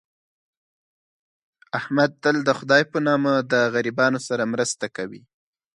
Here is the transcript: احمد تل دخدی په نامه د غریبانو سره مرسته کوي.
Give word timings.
احمد 1.79 2.11
تل 2.23 2.35
دخدی 2.49 2.83
په 2.91 2.97
نامه 3.07 3.33
د 3.51 3.53
غریبانو 3.73 4.19
سره 4.27 4.43
مرسته 4.53 4.85
کوي. 4.95 5.21